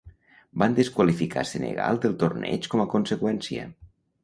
Van 0.61 0.77
desqualificar 0.79 1.43
Senegal 1.51 2.01
del 2.07 2.17
torneig 2.25 2.73
com 2.75 2.85
a 2.87 2.91
conseqüència. 2.97 3.71